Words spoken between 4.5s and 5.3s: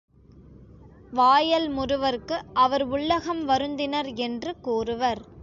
கூறுவர்.